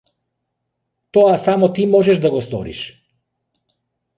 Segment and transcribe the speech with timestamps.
[1.17, 2.81] Тоа само ти можеш да го сториш.